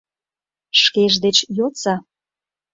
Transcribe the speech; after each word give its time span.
Шкеж 0.81 1.13
деч 1.25 1.37
йодса. 1.57 1.95